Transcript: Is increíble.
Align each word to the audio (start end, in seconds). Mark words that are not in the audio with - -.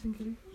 Is 0.00 0.06
increíble. 0.06 0.49